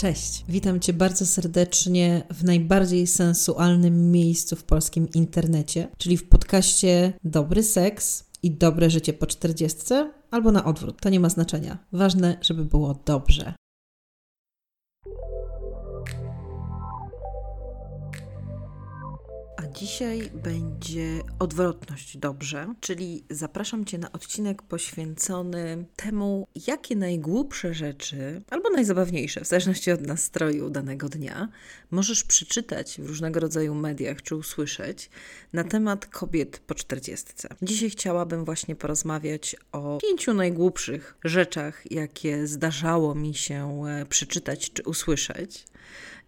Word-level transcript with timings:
Cześć, 0.00 0.44
witam 0.48 0.80
Cię 0.80 0.92
bardzo 0.92 1.26
serdecznie 1.26 2.22
w 2.30 2.44
najbardziej 2.44 3.06
sensualnym 3.06 4.10
miejscu 4.10 4.56
w 4.56 4.64
polskim 4.64 5.08
internecie, 5.14 5.88
czyli 5.98 6.16
w 6.16 6.28
podcaście 6.28 7.12
Dobry 7.24 7.62
Seks 7.62 8.24
i 8.42 8.50
Dobre 8.50 8.90
Życie 8.90 9.12
po 9.12 9.26
czterdziestce, 9.26 10.12
albo 10.30 10.52
na 10.52 10.64
odwrót, 10.64 11.00
to 11.00 11.08
nie 11.08 11.20
ma 11.20 11.28
znaczenia. 11.28 11.78
Ważne, 11.92 12.38
żeby 12.42 12.64
było 12.64 13.02
dobrze. 13.04 13.54
Dzisiaj 19.74 20.30
będzie 20.34 21.20
odwrotność 21.38 22.16
dobrze, 22.16 22.74
czyli 22.80 23.24
zapraszam 23.30 23.84
Cię 23.84 23.98
na 23.98 24.12
odcinek 24.12 24.62
poświęcony 24.62 25.84
temu, 25.96 26.48
jakie 26.66 26.96
najgłupsze 26.96 27.74
rzeczy, 27.74 28.42
albo 28.50 28.70
najzabawniejsze, 28.70 29.40
w 29.40 29.46
zależności 29.46 29.90
od 29.90 30.06
nastroju 30.06 30.70
danego 30.70 31.08
dnia, 31.08 31.48
możesz 31.90 32.24
przeczytać 32.24 33.00
w 33.00 33.06
różnego 33.06 33.40
rodzaju 33.40 33.74
mediach 33.74 34.22
czy 34.22 34.36
usłyszeć 34.36 35.10
na 35.52 35.64
temat 35.64 36.06
kobiet 36.06 36.58
po 36.58 36.74
czterdziestce. 36.74 37.48
Dzisiaj 37.62 37.90
chciałabym 37.90 38.44
właśnie 38.44 38.76
porozmawiać 38.76 39.56
o 39.72 39.98
pięciu 40.02 40.34
najgłupszych 40.34 41.18
rzeczach, 41.24 41.92
jakie 41.92 42.46
zdarzało 42.46 43.14
mi 43.14 43.34
się 43.34 43.82
e, 43.86 44.06
przeczytać 44.06 44.72
czy 44.72 44.82
usłyszeć. 44.82 45.64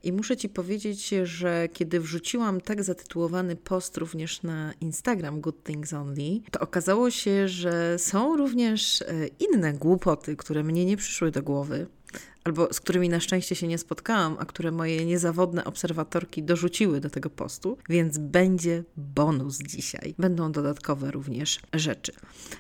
I 0.05 0.13
muszę 0.13 0.37
Ci 0.37 0.49
powiedzieć, 0.49 1.09
że 1.23 1.69
kiedy 1.73 2.01
wrzuciłam 2.01 2.61
tak 2.61 2.85
zatytułowany 2.85 3.57
post 3.57 3.97
również 3.97 4.43
na 4.43 4.73
Instagram 4.81 5.41
Good 5.41 5.65
Things 5.65 5.93
Only, 5.93 6.41
to 6.51 6.61
okazało 6.61 7.11
się, 7.11 7.49
że 7.49 7.99
są 7.99 8.37
również 8.37 9.03
e, 9.03 9.07
inne 9.27 9.73
głupoty, 9.73 10.37
które 10.37 10.63
mnie 10.63 10.85
nie 10.85 10.97
przyszły 10.97 11.31
do 11.31 11.43
głowy 11.43 11.87
albo 12.45 12.73
z 12.73 12.81
którymi 12.81 13.09
na 13.09 13.21
szczęście 13.21 13.55
się 13.55 13.69
nie 13.69 13.79
spotkałam, 13.79 14.37
a 14.39 14.45
które 14.45 14.71
moje 14.71 15.05
niezawodne 15.05 15.65
obserwatorki 15.65 16.43
dorzuciły 16.43 17.01
do 17.01 17.11
tego 17.11 17.31
postu, 17.31 17.79
więc 17.89 18.19
będzie 18.19 18.85
bonus 18.97 19.59
dzisiaj. 19.59 20.15
Będą 20.19 20.53
dodatkowe 20.53 21.11
również 21.11 21.61
rzeczy. 21.73 22.13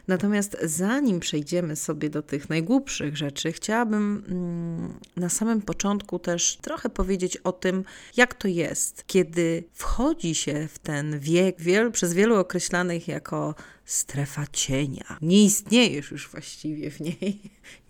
Natomiast 0.08 0.56
zanim 0.62 1.20
przejdziemy 1.20 1.76
sobie 1.76 2.10
do 2.10 2.22
tych 2.22 2.48
najgłupszych 2.48 3.16
rzeczy, 3.16 3.52
chciałabym 3.52 4.24
mm, 4.28 4.94
na 5.16 5.28
samym 5.28 5.62
początku 5.62 6.18
też 6.18 6.58
trochę 6.62 6.90
powiedzieć 6.90 7.36
o 7.36 7.52
tym, 7.52 7.84
jak 8.16 8.34
to 8.34 8.48
jest, 8.48 9.04
kiedy 9.06 9.64
wchodzi 9.72 10.34
się 10.34 10.68
w 10.68 10.78
ten 10.78 11.18
wiek, 11.18 11.56
przez 11.92 12.14
wielu 12.14 12.36
określanych 12.36 13.08
jako 13.08 13.54
strefa 13.92 14.46
cienia. 14.52 15.18
Nie 15.22 15.44
istniejesz 15.44 16.10
już 16.10 16.28
właściwie 16.28 16.90
w 16.90 17.00
niej. 17.00 17.40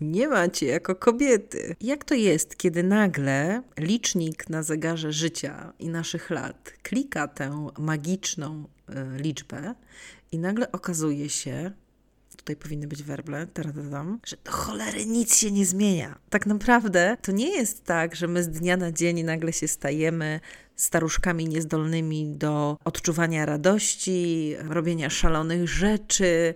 Nie 0.01 0.27
macie 0.27 0.65
jako 0.65 0.95
kobiety. 0.95 1.75
Jak 1.81 2.05
to 2.05 2.15
jest, 2.15 2.57
kiedy 2.57 2.83
nagle 2.83 3.63
licznik 3.77 4.49
na 4.49 4.63
zegarze 4.63 5.13
życia 5.13 5.73
i 5.79 5.89
naszych 5.89 6.29
lat 6.29 6.73
klika 6.83 7.27
tę 7.27 7.67
magiczną 7.77 8.63
y, 8.89 8.93
liczbę 9.21 9.75
i 10.31 10.39
nagle 10.39 10.71
okazuje 10.71 11.29
się, 11.29 11.71
tutaj 12.37 12.55
powinny 12.55 12.87
być 12.87 13.03
werble, 13.03 13.47
taradadam, 13.47 14.19
że 14.25 14.37
do 14.43 14.51
cholery 14.51 15.05
nic 15.05 15.37
się 15.37 15.51
nie 15.51 15.65
zmienia. 15.65 16.15
Tak 16.29 16.45
naprawdę 16.45 17.17
to 17.21 17.31
nie 17.31 17.49
jest 17.49 17.83
tak, 17.83 18.15
że 18.15 18.27
my 18.27 18.43
z 18.43 18.49
dnia 18.49 18.77
na 18.77 18.91
dzień 18.91 19.23
nagle 19.23 19.53
się 19.53 19.67
stajemy 19.67 20.39
staruszkami 20.75 21.47
niezdolnymi 21.47 22.35
do 22.37 22.77
odczuwania 22.85 23.45
radości, 23.45 24.55
robienia 24.59 25.09
szalonych 25.09 25.69
rzeczy, 25.69 26.53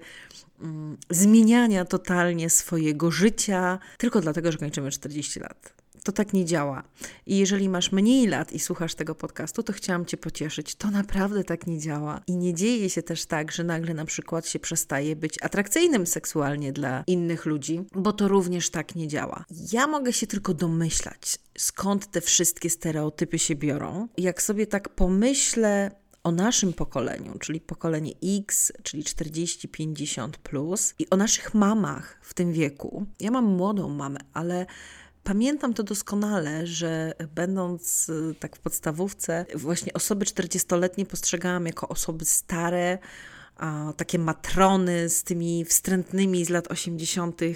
mm, 0.61 0.98
zmieniania 1.09 1.86
totalnie 1.86 2.50
swojego 2.50 3.11
życia, 3.11 3.80
tylko 3.98 4.22
dlatego, 4.22 4.52
że 4.52 4.58
kończymy 4.58 4.92
40 4.92 5.39
lat. 5.39 5.73
To 6.08 6.12
tak 6.12 6.34
nie 6.34 6.45
działa. 6.45 6.84
I 7.26 7.38
jeżeli 7.38 7.70
masz 7.70 7.92
mniej 7.92 8.28
lat 8.28 8.54
i 8.54 8.60
słuchasz 8.60 8.95
tego 8.95 9.16
podcastu, 9.16 9.64
to 9.64 9.73
chciałam 9.73 10.06
Cię 10.06 10.18
pocieszyć. 10.18 10.76
To 10.76 10.92
naprawdę 10.92 11.44
tak 11.44 11.68
nie 11.68 11.80
działa. 11.80 12.22
I 12.28 12.36
nie 12.36 12.54
dzieje 12.54 12.90
się 12.90 13.04
też 13.04 13.26
tak, 13.26 13.52
że 13.52 13.64
nagle 13.64 13.94
na 13.94 14.06
przykład 14.06 14.48
się 14.48 14.60
przestaje 14.60 15.16
być 15.16 15.44
atrakcyjnym 15.44 16.08
seksualnie 16.08 16.73
dla 16.73 17.04
innych 17.08 17.45
ludzi, 17.45 17.82
bo 17.95 18.14
to 18.14 18.28
również 18.28 18.70
tak 18.70 18.95
nie 18.95 19.08
działa. 19.08 19.45
Ja 19.72 19.88
mogę 19.88 20.14
się 20.14 20.28
tylko 20.28 20.54
domyślać, 20.54 21.40
skąd 21.58 22.12
te 22.12 22.22
wszystkie 22.22 22.70
stereotypy 22.70 23.39
się 23.39 23.56
biorą. 23.56 24.08
Jak 24.18 24.42
sobie 24.42 24.68
tak 24.68 24.89
pomyślę, 24.89 25.92
o 26.24 26.32
naszym 26.32 26.74
pokoleniu, 26.74 27.39
czyli 27.39 27.62
pokolenie 27.62 28.12
X, 28.39 28.72
czyli 28.84 29.04
40-50 29.04 30.30
plus, 30.44 30.94
i 31.00 31.10
o 31.10 31.18
naszych 31.18 31.54
mamach 31.54 32.20
w 32.22 32.34
tym 32.34 32.54
wieku. 32.54 33.06
Ja 33.20 33.32
mam 33.32 33.45
młodą 33.45 33.89
mamę, 33.89 34.20
ale 34.34 34.66
Pamiętam 35.27 35.73
to 35.73 35.83
doskonale, 35.83 36.67
że 36.67 37.14
będąc 37.36 38.10
y, 38.10 38.36
tak 38.39 38.55
w 38.55 38.60
podstawówce, 38.60 39.45
właśnie 39.55 39.93
osoby 39.93 40.26
40-letnie 40.26 41.05
postrzegałam 41.05 41.65
jako 41.65 41.88
osoby 41.88 42.26
stare, 42.26 42.98
takie 43.98 44.20
matrony 44.20 45.10
z 45.10 45.23
tymi 45.23 45.66
wstrętnymi 45.66 46.45
z 46.45 46.50
lat 46.50 46.72
80. 46.72 47.42
Y, 47.42 47.56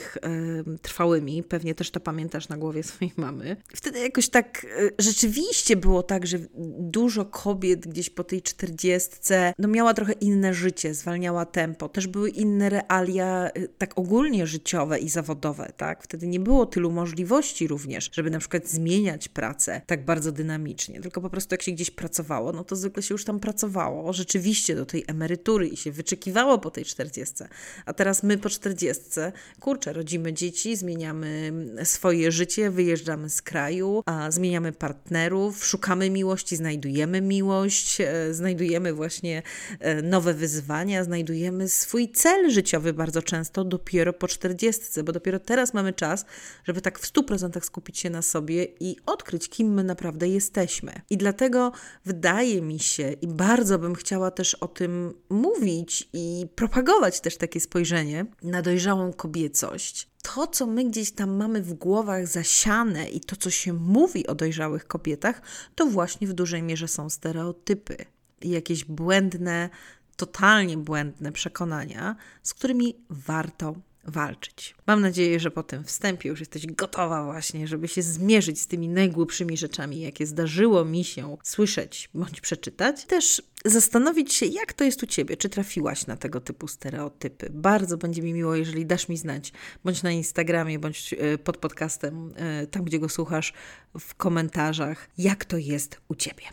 trwałymi. 0.81 1.43
Pewnie 1.43 1.75
też 1.75 1.91
to 1.91 1.99
pamiętasz 1.99 2.49
na 2.49 2.57
głowie 2.57 2.83
swojej 2.83 3.13
mamy. 3.17 3.57
Wtedy 3.75 3.99
jakoś 3.99 4.29
tak 4.29 4.63
y, 4.63 4.91
rzeczywiście 4.99 5.75
było 5.75 6.03
tak, 6.03 6.27
że 6.27 6.37
dużo 6.79 7.25
kobiet 7.25 7.87
gdzieś 7.87 8.09
po 8.09 8.23
tej 8.23 8.41
czterdziestce 8.41 9.53
no 9.59 9.67
miała 9.67 9.93
trochę 9.93 10.13
inne 10.13 10.53
życie, 10.53 10.93
zwalniała 10.93 11.45
tempo. 11.45 11.89
Też 11.89 12.07
były 12.07 12.29
inne 12.29 12.69
realia 12.69 13.49
y, 13.57 13.69
tak 13.77 13.97
ogólnie 13.97 14.47
życiowe 14.47 14.99
i 14.99 15.09
zawodowe, 15.09 15.71
tak? 15.77 16.03
Wtedy 16.03 16.27
nie 16.27 16.39
było 16.39 16.65
tylu 16.65 16.91
możliwości 16.91 17.67
również, 17.67 18.09
żeby 18.13 18.29
na 18.29 18.39
przykład 18.39 18.67
zmieniać 18.67 19.27
pracę 19.27 19.81
tak 19.85 20.05
bardzo 20.05 20.31
dynamicznie, 20.31 21.01
tylko 21.01 21.21
po 21.21 21.29
prostu 21.29 21.53
jak 21.53 21.61
się 21.61 21.71
gdzieś 21.71 21.91
pracowało, 21.91 22.51
no 22.51 22.63
to 22.63 22.75
zwykle 22.75 23.03
się 23.03 23.13
już 23.13 23.25
tam 23.25 23.39
pracowało, 23.39 24.13
rzeczywiście 24.13 24.75
do 24.75 24.85
tej 24.85 25.03
emerytury 25.07 25.67
i 25.67 25.77
się 25.77 25.90
wyczekiwało 25.91 26.57
po 26.57 26.71
tej 26.71 26.85
czterdziestce. 26.85 27.47
A 27.85 27.93
teraz 27.93 28.23
my 28.23 28.37
po 28.37 28.49
czterdziestce, 28.49 29.31
kurczę, 29.59 29.93
rodzimy 29.93 30.33
dzieci, 30.33 30.75
zmieniamy 30.75 31.53
swoje 31.83 32.31
życie, 32.31 32.69
wyjeżdżamy 32.69 33.29
z 33.29 33.41
kraju, 33.41 34.03
a 34.05 34.31
zmieniamy 34.31 34.71
partnerów, 34.71 35.65
szukamy 35.65 36.09
miłości, 36.09 36.55
znajdujemy 36.55 37.21
miłość, 37.21 38.01
e, 38.01 38.33
znajdujemy 38.33 38.93
właśnie 38.93 39.43
e, 39.79 40.01
nowe 40.01 40.33
wyzwania, 40.33 41.03
znajdujemy 41.03 41.69
swój 41.69 42.11
cel 42.11 42.49
życiowy 42.49 42.93
bardzo 42.93 43.21
często 43.21 43.63
dopiero 43.63 44.13
po 44.13 44.27
czterdziestce, 44.27 45.03
bo 45.03 45.11
dopiero 45.11 45.39
teraz 45.39 45.73
mamy 45.73 45.93
czas, 45.93 46.25
żeby 46.63 46.81
tak 46.81 46.99
w 46.99 47.05
stu 47.05 47.23
procentach 47.23 47.65
skupić 47.65 47.99
się 47.99 48.09
na 48.09 48.21
sobie 48.21 48.67
i 48.79 48.95
odkryć, 49.05 49.49
kim 49.49 49.73
my 49.73 49.83
naprawdę 49.83 50.27
jesteśmy. 50.27 51.01
I 51.09 51.17
dlatego 51.17 51.71
wydaje 52.05 52.61
mi 52.61 52.79
się, 52.79 53.11
i 53.11 53.27
bardzo 53.27 53.79
bym 53.79 53.95
chciała 53.95 54.31
też 54.31 54.55
o 54.55 54.67
tym 54.67 55.13
mówić, 55.29 55.80
i 56.13 56.47
propagować 56.55 57.21
też 57.21 57.37
takie 57.37 57.59
spojrzenie 57.59 58.25
na 58.43 58.61
dojrzałą 58.61 59.13
kobiecość. 59.13 60.07
To, 60.21 60.47
co 60.47 60.67
my 60.67 60.85
gdzieś 60.85 61.11
tam 61.11 61.35
mamy 61.35 61.61
w 61.61 61.73
głowach 61.73 62.27
zasiane 62.27 63.09
i 63.09 63.19
to, 63.19 63.35
co 63.35 63.49
się 63.49 63.73
mówi 63.73 64.27
o 64.27 64.35
dojrzałych 64.35 64.87
kobietach, 64.87 65.41
to 65.75 65.85
właśnie 65.85 66.27
w 66.27 66.33
dużej 66.33 66.63
mierze 66.63 66.87
są 66.87 67.09
stereotypy 67.09 67.97
i 68.41 68.49
jakieś 68.49 68.85
błędne, 68.85 69.69
totalnie 70.15 70.77
błędne 70.77 71.31
przekonania, 71.31 72.15
z 72.43 72.53
którymi 72.53 72.95
warto 73.09 73.75
walczyć. 74.03 74.75
Mam 74.87 75.01
nadzieję, 75.01 75.39
że 75.39 75.51
po 75.51 75.63
tym 75.63 75.83
wstępie 75.83 76.29
już 76.29 76.39
jesteś 76.39 76.67
gotowa 76.67 77.23
właśnie, 77.23 77.67
żeby 77.67 77.87
się 77.87 78.01
zmierzyć 78.01 78.61
z 78.61 78.67
tymi 78.67 78.87
najgłupszymi 78.89 79.57
rzeczami, 79.57 80.01
jakie 80.01 80.25
zdarzyło 80.25 80.85
mi 80.85 81.03
się 81.03 81.37
słyszeć 81.43 82.09
bądź 82.13 82.41
przeczytać. 82.41 83.05
Też 83.05 83.41
zastanowić 83.65 84.33
się, 84.33 84.45
jak 84.45 84.73
to 84.73 84.83
jest 84.83 85.03
u 85.03 85.05
Ciebie, 85.05 85.37
czy 85.37 85.49
trafiłaś 85.49 86.07
na 86.07 86.17
tego 86.17 86.41
typu 86.41 86.67
stereotypy. 86.67 87.49
Bardzo 87.49 87.97
będzie 87.97 88.21
mi 88.21 88.33
miło, 88.33 88.55
jeżeli 88.55 88.85
dasz 88.85 89.09
mi 89.09 89.17
znać, 89.17 89.53
bądź 89.83 90.03
na 90.03 90.11
Instagramie, 90.11 90.79
bądź 90.79 91.13
e, 91.13 91.37
pod 91.37 91.57
podcastem, 91.57 92.33
e, 92.35 92.67
tam 92.67 92.83
gdzie 92.83 92.99
go 92.99 93.09
słuchasz, 93.09 93.53
w 93.99 94.15
komentarzach, 94.15 95.09
jak 95.17 95.45
to 95.45 95.57
jest 95.57 96.01
u 96.07 96.15
Ciebie. 96.15 96.43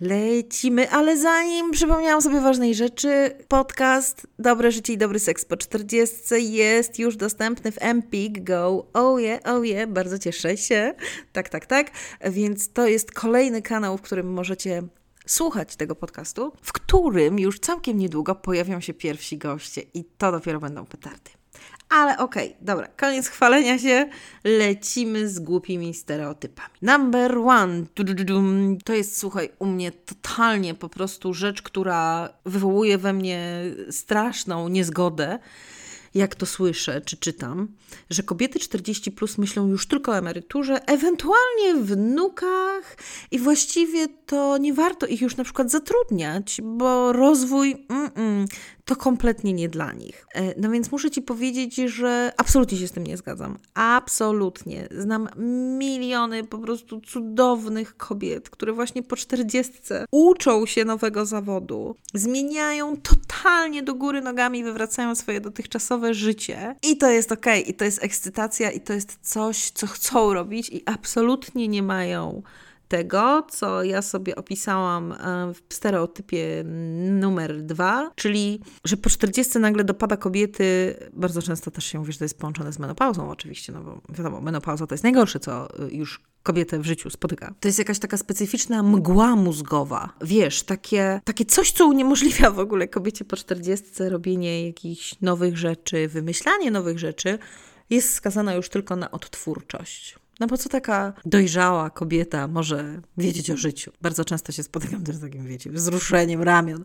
Lecimy, 0.00 0.90
ale 0.90 1.16
zanim 1.16 1.70
przypomniałam 1.70 2.22
sobie 2.22 2.40
ważnej 2.40 2.74
rzeczy, 2.74 3.36
podcast 3.48 4.26
Dobre 4.38 4.72
Życie 4.72 4.92
i 4.92 4.98
Dobry 4.98 5.18
Seks 5.18 5.44
po 5.44 5.56
40 5.56 6.52
jest 6.52 6.98
już 6.98 7.16
dostępny 7.16 7.72
w 7.72 7.82
Empik 7.82 8.44
Go. 8.44 8.86
Oh 8.92 9.20
yeah, 9.20 9.40
oh 9.44 9.64
yeah, 9.64 9.90
bardzo 9.90 10.18
cieszę 10.18 10.56
się. 10.56 10.94
Tak, 11.32 11.48
tak, 11.48 11.66
tak. 11.66 11.90
Więc 12.30 12.72
to 12.72 12.86
jest 12.86 13.12
kolejny 13.12 13.62
kanał, 13.62 13.98
w 13.98 14.02
którym 14.02 14.32
możecie 14.32 14.82
słuchać 15.26 15.76
tego 15.76 15.94
podcastu, 15.94 16.52
w 16.62 16.72
którym 16.72 17.38
już 17.38 17.60
całkiem 17.60 17.98
niedługo 17.98 18.34
pojawią 18.34 18.80
się 18.80 18.94
pierwsi 18.94 19.38
goście 19.38 19.82
i 19.94 20.04
to 20.04 20.32
dopiero 20.32 20.60
będą 20.60 20.86
petardy. 20.86 21.39
Ale 21.90 22.18
okej, 22.18 22.48
okay, 22.48 22.58
dobra, 22.60 22.88
koniec 22.96 23.28
chwalenia 23.28 23.78
się, 23.78 24.08
lecimy 24.44 25.28
z 25.28 25.40
głupimi 25.40 25.94
stereotypami. 25.94 26.74
Number 26.82 27.38
one, 27.38 27.84
to 28.84 28.92
jest, 28.92 29.18
słuchaj, 29.18 29.50
u 29.58 29.66
mnie 29.66 29.92
totalnie 29.92 30.74
po 30.74 30.88
prostu 30.88 31.34
rzecz, 31.34 31.62
która 31.62 32.28
wywołuje 32.44 32.98
we 32.98 33.12
mnie 33.12 33.62
straszną 33.90 34.68
niezgodę. 34.68 35.38
jak 36.14 36.34
to 36.34 36.46
słyszę 36.46 37.00
czy 37.00 37.16
czytam, 37.16 37.68
że 38.10 38.22
kobiety 38.22 38.58
40 38.58 39.12
plus 39.12 39.38
myślą 39.38 39.68
już 39.68 39.86
tylko 39.86 40.12
o 40.12 40.18
emeryturze, 40.18 40.84
ewentualnie 40.86 41.74
wnukach 41.74 42.96
i 43.30 43.38
właściwie 43.38 44.08
to 44.08 44.58
nie 44.58 44.74
warto 44.74 45.06
ich 45.06 45.20
już 45.20 45.36
na 45.36 45.44
przykład 45.44 45.70
zatrudniać, 45.70 46.60
bo 46.64 47.12
rozwój 47.12 47.86
mm 47.88 48.08
-mm, 48.08 48.46
to 48.90 48.96
kompletnie 48.96 49.52
nie 49.52 49.68
dla 49.68 49.92
nich. 49.92 50.26
E, 50.34 50.60
no 50.60 50.70
więc 50.70 50.92
muszę 50.92 51.10
Ci 51.10 51.22
powiedzieć, 51.22 51.74
że 51.76 52.32
absolutnie 52.36 52.78
się 52.78 52.88
z 52.88 52.92
tym 52.92 53.06
nie 53.06 53.16
zgadzam. 53.16 53.58
Absolutnie. 53.74 54.88
Znam 54.98 55.28
miliony 55.78 56.44
po 56.44 56.58
prostu 56.58 57.00
cudownych 57.00 57.96
kobiet, 57.96 58.50
które 58.50 58.72
właśnie 58.72 59.02
po 59.02 59.16
40 59.16 59.72
uczą 60.10 60.66
się 60.66 60.84
nowego 60.84 61.26
zawodu, 61.26 61.96
zmieniają 62.14 62.96
totalnie 62.96 63.82
do 63.82 63.94
góry 63.94 64.20
nogami, 64.20 64.64
wywracają 64.64 65.14
swoje 65.14 65.40
dotychczasowe 65.40 66.14
życie. 66.14 66.76
I 66.82 66.96
to 66.96 67.10
jest 67.10 67.32
ok, 67.32 67.46
i 67.66 67.74
to 67.74 67.84
jest 67.84 68.04
ekscytacja, 68.04 68.70
i 68.70 68.80
to 68.80 68.92
jest 68.92 69.18
coś, 69.22 69.70
co 69.70 69.86
chcą 69.86 70.34
robić, 70.34 70.68
i 70.68 70.82
absolutnie 70.86 71.68
nie 71.68 71.82
mają 71.82 72.42
tego, 72.90 73.46
co 73.50 73.82
ja 73.82 74.02
sobie 74.02 74.36
opisałam 74.36 75.12
e, 75.12 75.16
w 75.68 75.74
stereotypie 75.74 76.64
numer 77.10 77.62
dwa, 77.62 78.10
czyli 78.14 78.60
że 78.84 78.96
po 78.96 79.10
40 79.10 79.58
nagle 79.58 79.84
dopada 79.84 80.16
kobiety, 80.16 80.94
bardzo 81.12 81.42
często 81.42 81.70
też 81.70 81.84
się 81.84 81.98
mówi, 81.98 82.12
że 82.12 82.18
to 82.18 82.24
jest 82.24 82.38
połączone 82.38 82.72
z 82.72 82.78
menopauzą 82.78 83.30
oczywiście, 83.30 83.72
no 83.72 83.80
bo 83.80 84.00
wiadomo, 84.08 84.40
menopauza 84.40 84.86
to 84.86 84.94
jest 84.94 85.04
najgorsze, 85.04 85.40
co 85.40 85.84
y, 85.86 85.90
już 85.90 86.20
kobietę 86.42 86.78
w 86.78 86.86
życiu 86.86 87.10
spotyka. 87.10 87.54
To 87.60 87.68
jest 87.68 87.78
jakaś 87.78 87.98
taka 87.98 88.16
specyficzna 88.16 88.82
mgła 88.82 89.36
mózgowa. 89.36 90.12
Wiesz, 90.20 90.62
takie, 90.62 91.20
takie 91.24 91.44
coś, 91.44 91.72
co 91.72 91.86
uniemożliwia 91.86 92.50
w 92.50 92.58
ogóle 92.58 92.88
kobiecie 92.88 93.24
po 93.24 93.36
40 93.36 93.86
robienie 93.98 94.66
jakichś 94.66 95.14
nowych 95.20 95.58
rzeczy, 95.58 96.08
wymyślanie 96.08 96.70
nowych 96.70 96.98
rzeczy, 96.98 97.38
jest 97.90 98.14
skazana 98.14 98.54
już 98.54 98.68
tylko 98.68 98.96
na 98.96 99.10
odtwórczość. 99.10 100.20
No 100.40 100.46
bo 100.46 100.58
co 100.58 100.68
taka 100.68 101.12
dojrzała 101.24 101.90
kobieta 101.90 102.48
może 102.48 103.00
wiedzieć 103.18 103.50
o 103.50 103.56
życiu? 103.56 103.92
Bardzo 104.02 104.24
często 104.24 104.52
się 104.52 104.62
spotykam 104.62 105.04
też 105.04 105.16
z 105.16 105.20
takim, 105.20 105.46
wiecie, 105.46 105.70
wzruszeniem 105.70 106.42
ramion. 106.42 106.84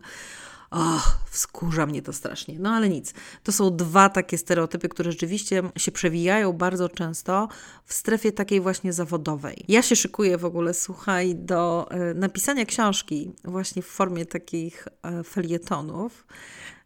Och, 0.70 1.18
wskurza 1.30 1.86
mnie 1.86 2.02
to 2.02 2.12
strasznie. 2.12 2.58
No 2.58 2.70
ale 2.70 2.88
nic. 2.88 3.14
To 3.42 3.52
są 3.52 3.76
dwa 3.76 4.08
takie 4.08 4.38
stereotypy, 4.38 4.88
które 4.88 5.12
rzeczywiście 5.12 5.62
się 5.76 5.92
przewijają 5.92 6.52
bardzo 6.52 6.88
często 6.88 7.48
w 7.84 7.94
strefie 7.94 8.32
takiej 8.32 8.60
właśnie 8.60 8.92
zawodowej. 8.92 9.64
Ja 9.68 9.82
się 9.82 9.96
szykuję 9.96 10.38
w 10.38 10.44
ogóle, 10.44 10.74
słuchaj, 10.74 11.34
do 11.34 11.86
e, 11.90 12.14
napisania 12.14 12.64
książki 12.64 13.32
właśnie 13.44 13.82
w 13.82 13.86
formie 13.86 14.26
takich 14.26 14.88
e, 15.02 15.24
felietonów 15.24 16.26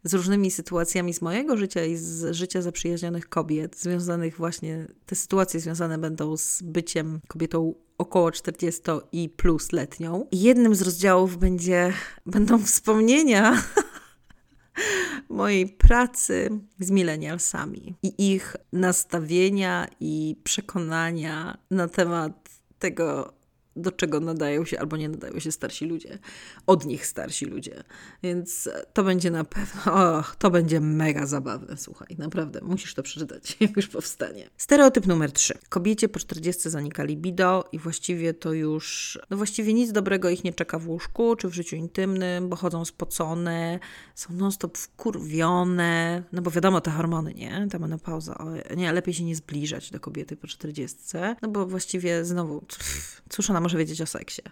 z 0.05 0.14
różnymi 0.14 0.50
sytuacjami 0.50 1.14
z 1.14 1.23
mojego 1.23 1.56
życia 1.56 1.85
i 1.85 1.97
z 1.97 2.35
życia 2.35 2.62
zaprzyjaźnionych 2.62 3.29
kobiet, 3.29 3.76
związanych 3.76 4.37
właśnie, 4.37 4.87
te 5.06 5.14
sytuacje 5.14 5.61
związane 5.61 5.99
będą 5.99 6.37
z 6.37 6.62
byciem 6.62 7.20
kobietą 7.29 7.75
około 7.99 8.32
40 8.32 8.82
i 9.12 9.29
plus 9.29 9.73
letnią. 9.73 10.26
I 10.31 10.41
jednym 10.41 10.75
z 10.75 10.82
rozdziałów 10.82 11.38
będzie, 11.38 11.93
będą 12.26 12.62
wspomnienia 12.62 13.62
mojej 15.29 15.69
pracy 15.69 16.50
z 16.79 16.91
milenialsami 16.91 17.94
i 18.02 18.32
ich 18.32 18.56
nastawienia 18.73 19.87
i 20.00 20.37
przekonania 20.44 21.58
na 21.70 21.88
temat 21.88 22.50
tego, 22.79 23.32
do 23.76 23.93
czego 23.93 24.20
nadają 24.20 24.64
się 24.64 24.81
albo 24.81 24.96
nie 24.96 25.08
nadają 25.08 25.40
się 25.40 25.52
starsi 25.52 25.84
ludzie, 25.84 26.19
od 26.67 26.87
nich 26.87 27.06
starsi 27.06 27.46
ludzie. 27.46 27.84
Więc 28.22 28.69
to 28.93 29.05
będzie 29.05 29.31
na 29.31 29.44
pewno, 29.44 30.19
och, 30.19 30.37
to 30.37 30.50
będzie 30.50 30.81
mega 30.81 31.26
zabawne, 31.26 31.76
słuchaj, 31.76 32.17
naprawdę, 32.19 32.61
musisz 32.62 32.94
to 32.94 33.02
przeczytać, 33.02 33.56
jak 33.61 33.76
już 33.76 33.88
powstanie. 33.88 34.50
Stereotyp 34.56 35.06
numer 35.06 35.32
3. 35.32 35.58
Kobiecie 35.69 36.08
po 36.08 36.19
40 36.19 36.70
zanika 36.70 37.05
libido 37.05 37.64
i 37.72 37.78
właściwie 37.78 38.34
to 38.34 38.52
już, 38.52 39.19
no 39.31 39.37
właściwie 39.37 39.75
nic 39.75 39.93
dobrego 39.93 40.31
ich 40.31 40.44
nie 40.44 40.52
czeka 40.52 40.78
w 40.78 40.88
łóżku 40.88 41.37
czy 41.37 41.49
w 41.49 41.55
życiu 41.55 41.76
intymnym, 41.76 42.49
bo 42.49 42.56
chodzą 42.56 42.84
spocone, 42.84 43.78
są 44.14 44.34
non-stop 44.34 44.78
wkurwione, 44.78 46.23
no 46.32 46.43
bo 46.43 46.50
wiadomo, 46.50 46.81
te 46.81 46.90
hormony, 46.90 47.34
nie? 47.34 47.69
Ta 47.70 47.78
menopauza, 47.78 48.44
nie, 48.76 48.93
lepiej 48.93 49.14
się 49.14 49.25
nie 49.25 49.37
zbliżać 49.37 49.90
do 49.90 50.00
kobiety 50.00 50.37
po 50.37 50.46
40, 50.46 50.99
no 51.43 51.49
bo 51.49 51.66
właściwie 51.66 52.25
znowu, 52.25 52.64
cóż 53.28 53.50
ona 53.50 53.59
może 53.60 53.78
wiedzieć 53.78 54.00
o 54.00 54.06
seksie? 54.06 54.42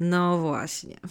No 0.00 0.38
właśnie. 0.38 0.96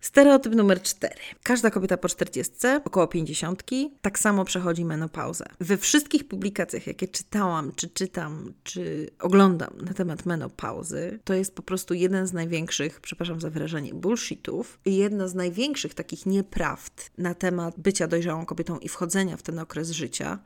Stereotyp 0.00 0.54
numer 0.54 0.82
cztery. 0.82 1.20
Każda 1.42 1.70
kobieta 1.70 1.96
po 1.96 2.08
40, 2.08 2.52
około 2.84 3.06
50, 3.06 3.62
tak 4.02 4.18
samo 4.18 4.44
przechodzi 4.44 4.84
menopauzę. 4.84 5.44
We 5.60 5.76
wszystkich 5.76 6.28
publikacjach, 6.28 6.86
jakie 6.86 7.08
czytałam, 7.08 7.72
czy 7.76 7.88
czytam, 7.88 8.52
czy 8.64 9.10
oglądam 9.18 9.70
na 9.82 9.94
temat 9.94 10.26
menopauzy, 10.26 11.18
to 11.24 11.34
jest 11.34 11.54
po 11.54 11.62
prostu 11.62 11.94
jeden 11.94 12.26
z 12.26 12.32
największych, 12.32 13.00
przepraszam 13.00 13.40
za 13.40 13.50
wyrażenie, 13.50 13.94
bullshitów 13.94 14.80
i 14.84 14.96
jedna 14.96 15.28
z 15.28 15.34
największych 15.34 15.94
takich 15.94 16.26
nieprawd 16.26 17.10
na 17.18 17.34
temat 17.34 17.74
bycia 17.78 18.08
dojrzałą 18.08 18.46
kobietą 18.46 18.78
i 18.78 18.88
wchodzenia 18.88 19.36
w 19.36 19.42
ten 19.42 19.58
okres 19.58 19.90
życia, 19.90 20.38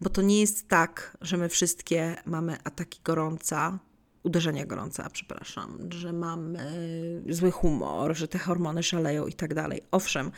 bo 0.00 0.10
to 0.10 0.22
nie 0.22 0.40
jest 0.40 0.68
tak, 0.68 1.16
że 1.20 1.36
my 1.36 1.48
wszystkie 1.48 2.16
mamy 2.26 2.56
ataki 2.64 3.00
gorąca, 3.04 3.78
uderzenia 4.22 4.66
gorąca, 4.66 5.10
przepraszam, 5.12 5.78
że 5.90 6.12
mam 6.12 6.56
zły 7.28 7.50
humor, 7.50 8.16
że 8.16 8.28
te 8.28 8.38
hormony 8.38 8.82
szaleją 8.82 9.26
i 9.26 9.32
tak 9.32 9.54
dalej. 9.54 9.82
Owszem, 9.90 10.30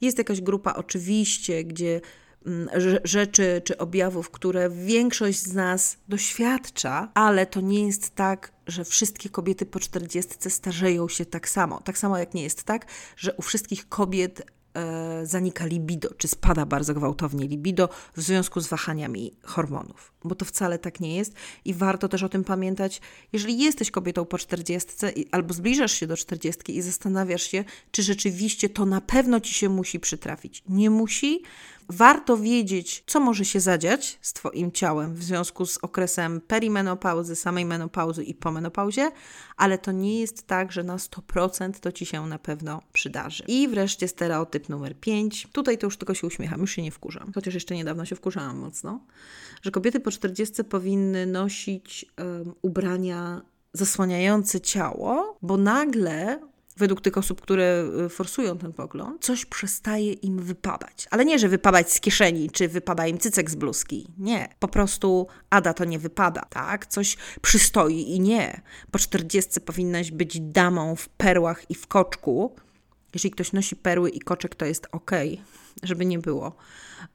jest 0.00 0.18
jakaś 0.18 0.40
grupa 0.40 0.74
oczywiście, 0.74 1.64
gdzie 1.64 2.00
mm, 2.46 2.68
rzeczy 3.04 3.62
czy 3.64 3.78
objawów, 3.78 4.30
które 4.30 4.70
większość 4.70 5.42
z 5.42 5.54
nas 5.54 5.96
doświadcza, 6.08 7.10
ale 7.14 7.46
to 7.46 7.60
nie 7.60 7.86
jest 7.86 8.14
tak, 8.14 8.52
że 8.66 8.84
wszystkie 8.84 9.28
kobiety 9.28 9.66
po 9.66 9.80
40 9.80 10.50
starzeją 10.50 11.08
się 11.08 11.26
tak 11.26 11.48
samo. 11.48 11.80
Tak 11.80 11.98
samo 11.98 12.18
jak 12.18 12.34
nie 12.34 12.42
jest 12.42 12.64
tak, 12.64 12.86
że 13.16 13.34
u 13.34 13.42
wszystkich 13.42 13.88
kobiet 13.88 14.42
zanika 15.22 15.66
libido, 15.66 16.14
czy 16.14 16.28
spada 16.28 16.66
bardzo 16.66 16.94
gwałtownie 16.94 17.46
libido 17.46 17.88
w 18.16 18.22
związku 18.22 18.60
z 18.60 18.68
wahaniami 18.68 19.32
hormonów, 19.42 20.12
bo 20.24 20.34
to 20.34 20.44
wcale 20.44 20.78
tak 20.78 21.00
nie 21.00 21.16
jest 21.16 21.34
i 21.64 21.74
warto 21.74 22.08
też 22.08 22.22
o 22.22 22.28
tym 22.28 22.44
pamiętać, 22.44 23.00
jeżeli 23.32 23.58
jesteś 23.58 23.90
kobietą 23.90 24.24
po 24.24 24.38
40 24.38 24.90
albo 25.30 25.54
zbliżasz 25.54 25.92
się 25.92 26.06
do 26.06 26.16
40 26.16 26.76
i 26.76 26.82
zastanawiasz 26.82 27.42
się, 27.42 27.64
czy 27.90 28.02
rzeczywiście 28.02 28.68
to 28.68 28.86
na 28.86 29.00
pewno 29.00 29.40
ci 29.40 29.54
się 29.54 29.68
musi 29.68 30.00
przytrafić. 30.00 30.62
Nie 30.68 30.90
musi, 30.90 31.42
Warto 31.88 32.36
wiedzieć, 32.36 33.04
co 33.06 33.20
może 33.20 33.44
się 33.44 33.60
zadziać 33.60 34.18
z 34.20 34.32
Twoim 34.32 34.72
ciałem 34.72 35.14
w 35.14 35.22
związku 35.22 35.66
z 35.66 35.78
okresem 35.78 36.40
perimenopauzy, 36.40 37.36
samej 37.36 37.64
menopauzy 37.64 38.24
i 38.24 38.34
po 38.34 38.52
menopauzie, 38.52 39.10
ale 39.56 39.78
to 39.78 39.92
nie 39.92 40.20
jest 40.20 40.46
tak, 40.46 40.72
że 40.72 40.82
na 40.82 40.96
100% 40.96 41.72
to 41.80 41.92
Ci 41.92 42.06
się 42.06 42.26
na 42.26 42.38
pewno 42.38 42.82
przydarzy. 42.92 43.44
I 43.48 43.68
wreszcie 43.68 44.08
stereotyp 44.08 44.68
numer 44.68 45.00
5. 45.00 45.48
Tutaj 45.52 45.78
to 45.78 45.86
już 45.86 45.96
tylko 45.96 46.14
się 46.14 46.26
uśmiecham, 46.26 46.60
już 46.60 46.70
się 46.70 46.82
nie 46.82 46.90
wkurzam, 46.90 47.32
chociaż 47.34 47.54
jeszcze 47.54 47.74
niedawno 47.74 48.04
się 48.04 48.16
wkurzałam 48.16 48.58
mocno, 48.58 49.00
że 49.62 49.70
kobiety 49.70 50.00
po 50.00 50.10
40 50.10 50.64
powinny 50.64 51.26
nosić 51.26 52.06
um, 52.18 52.54
ubrania 52.62 53.42
zasłaniające 53.72 54.60
ciało, 54.60 55.38
bo 55.42 55.56
nagle 55.56 56.40
według 56.76 57.00
tych 57.00 57.18
osób, 57.18 57.40
które 57.40 57.84
y, 58.06 58.08
forsują 58.08 58.58
ten 58.58 58.72
pogląd, 58.72 59.24
coś 59.24 59.44
przestaje 59.44 60.12
im 60.12 60.38
wypadać. 60.38 61.06
Ale 61.10 61.24
nie, 61.24 61.38
że 61.38 61.48
wypadać 61.48 61.92
z 61.92 62.00
kieszeni, 62.00 62.50
czy 62.50 62.68
wypada 62.68 63.06
im 63.06 63.18
cycek 63.18 63.50
z 63.50 63.54
bluzki. 63.54 64.06
Nie. 64.18 64.48
Po 64.58 64.68
prostu 64.68 65.26
Ada 65.50 65.74
to 65.74 65.84
nie 65.84 65.98
wypada, 65.98 66.42
tak? 66.50 66.86
Coś 66.86 67.16
przystoi 67.42 68.10
i 68.10 68.20
nie. 68.20 68.60
Po 68.90 68.98
czterdziestce 68.98 69.60
powinnaś 69.60 70.10
być 70.10 70.40
damą 70.40 70.96
w 70.96 71.08
perłach 71.08 71.70
i 71.70 71.74
w 71.74 71.86
koczku. 71.86 72.56
Jeżeli 73.14 73.30
ktoś 73.30 73.52
nosi 73.52 73.76
perły 73.76 74.10
i 74.10 74.20
koczek, 74.20 74.54
to 74.54 74.64
jest 74.64 74.88
ok, 74.92 75.10
żeby 75.82 76.06
nie 76.06 76.18
było. 76.18 76.56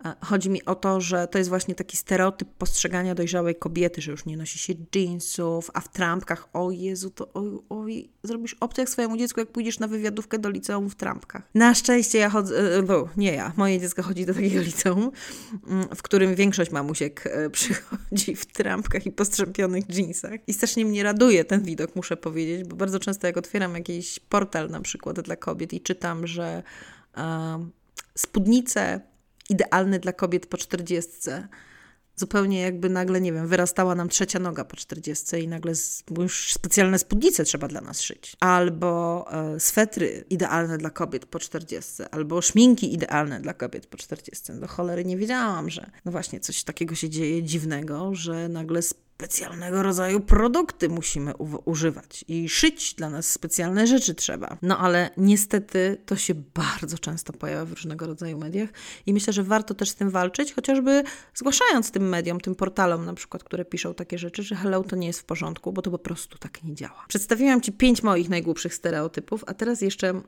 E, 0.05 0.15
chodzi 0.21 0.49
mi 0.49 0.65
o 0.65 0.75
to, 0.75 1.01
że 1.01 1.27
to 1.27 1.37
jest 1.37 1.49
właśnie 1.49 1.75
taki 1.75 1.97
stereotyp 1.97 2.49
postrzegania 2.57 3.15
dojrzałej 3.15 3.55
kobiety, 3.55 4.01
że 4.01 4.11
już 4.11 4.25
nie 4.25 4.37
nosi 4.37 4.59
się 4.59 4.73
jeansów, 4.95 5.71
a 5.73 5.81
w 5.81 5.91
trampkach, 5.91 6.47
o 6.53 6.71
Jezu, 6.71 7.09
to 7.09 7.33
oj, 7.33 7.59
oj, 7.69 8.09
zrobisz 8.23 8.55
obciach 8.59 8.89
swojemu 8.89 9.17
dziecku, 9.17 9.39
jak 9.39 9.49
pójdziesz 9.49 9.79
na 9.79 9.87
wywiadówkę 9.87 10.39
do 10.39 10.49
liceum 10.49 10.89
w 10.89 10.95
trampkach. 10.95 11.43
Na 11.55 11.75
szczęście 11.75 12.17
ja 12.17 12.29
chodzę, 12.29 12.77
e, 12.77 13.07
nie 13.17 13.33
ja, 13.33 13.53
moje 13.57 13.79
dziecko 13.79 14.03
chodzi 14.03 14.25
do 14.25 14.33
takiego 14.33 14.61
liceum, 14.61 15.11
mm, 15.67 15.87
w 15.95 16.01
którym 16.01 16.35
większość 16.35 16.71
mamusiek 16.71 17.27
e, 17.27 17.49
przychodzi 17.57 18.35
w 18.35 18.45
trampkach 18.45 19.05
i 19.05 19.11
postrzępionych 19.11 19.83
jeansach. 19.89 20.39
I 20.47 20.53
strasznie 20.53 20.85
mnie 20.85 21.03
raduje 21.03 21.45
ten 21.45 21.63
widok, 21.63 21.95
muszę 21.95 22.17
powiedzieć, 22.17 22.67
bo 22.67 22.75
bardzo 22.75 22.99
często 22.99 23.27
jak 23.27 23.37
otwieram 23.37 23.75
jakiś 23.75 24.19
portal 24.19 24.69
na 24.69 24.81
przykład 24.81 25.19
dla 25.19 25.35
kobiet 25.35 25.73
i 25.73 25.81
czytam, 25.81 26.27
że 26.27 26.63
uh, 27.17 27.21
spódnice 28.17 29.01
idealny 29.49 29.99
dla 29.99 30.13
kobiet 30.13 30.45
po 30.45 30.57
czterdziestce 30.57 31.47
Zupełnie 32.19 32.61
jakby 32.61 32.89
nagle, 32.89 33.21
nie 33.21 33.33
wiem, 33.33 33.47
wyrastała 33.47 33.95
nam 33.95 34.09
trzecia 34.09 34.39
noga 34.39 34.65
po 34.65 34.75
40 34.75 35.35
i 35.35 35.47
nagle 35.47 35.73
już 36.17 36.53
specjalne 36.53 36.99
spódnice 36.99 37.43
trzeba 37.43 37.67
dla 37.67 37.81
nas 37.81 38.01
szyć. 38.01 38.35
Albo 38.39 39.25
e, 39.31 39.59
swetry 39.59 40.25
idealne 40.29 40.77
dla 40.77 40.89
kobiet 40.89 41.25
po 41.25 41.39
40, 41.39 42.03
albo 42.11 42.41
szminki 42.41 42.93
idealne 42.93 43.41
dla 43.41 43.53
kobiet 43.53 43.87
po 43.87 43.97
40. 43.97 44.53
Do 44.53 44.67
cholery 44.67 45.05
nie 45.05 45.17
wiedziałam, 45.17 45.69
że 45.69 45.91
no 46.05 46.11
właśnie 46.11 46.39
coś 46.39 46.63
takiego 46.63 46.95
się 46.95 47.09
dzieje 47.09 47.43
dziwnego, 47.43 48.15
że 48.15 48.49
nagle 48.49 48.81
specjalnego 49.17 49.83
rodzaju 49.83 50.19
produkty 50.19 50.89
musimy 50.89 51.33
używać 51.65 52.25
i 52.27 52.49
szyć 52.49 52.93
dla 52.93 53.09
nas 53.09 53.29
specjalne 53.29 53.87
rzeczy 53.87 54.15
trzeba. 54.15 54.57
No 54.61 54.77
ale 54.77 55.09
niestety 55.17 55.97
to 56.05 56.15
się 56.15 56.33
bardzo 56.53 56.97
często 56.97 57.33
pojawia 57.33 57.65
w 57.65 57.69
różnego 57.69 58.07
rodzaju 58.07 58.37
mediach 58.37 58.69
i 59.05 59.13
myślę, 59.13 59.33
że 59.33 59.43
warto 59.43 59.73
też 59.73 59.89
z 59.89 59.95
tym 59.95 60.09
walczyć, 60.09 60.53
chociażby 60.53 61.03
zgłaszając 61.35 61.91
tym 61.91 62.09
mediom, 62.09 62.41
tym 62.41 62.55
portalom 62.55 63.05
na 63.05 63.13
przykład, 63.13 63.43
które 63.43 63.65
piszą 63.65 63.93
takie 63.93 64.17
rzeczy, 64.17 64.43
że 64.43 64.55
hello 64.55 64.83
to 64.83 64.95
nie 64.95 65.07
jest 65.07 65.19
w 65.19 65.23
porządku, 65.23 65.73
bo 65.73 65.81
to 65.81 65.91
po 65.91 65.99
prostu 65.99 66.37
tak 66.37 66.63
nie 66.63 66.75
działa. 66.75 67.05
Przedstawiłam 67.07 67.61
Ci 67.61 67.71
pięć 67.71 68.03
moich 68.03 68.29
najgłupszych 68.29 68.73
stereotypów, 68.73 69.43
a 69.47 69.53
teraz 69.53 69.81
jeszcze 69.81 70.09
mm, 70.09 70.23